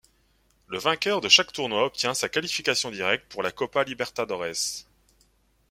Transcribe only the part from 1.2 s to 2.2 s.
de chaque tournoi obtient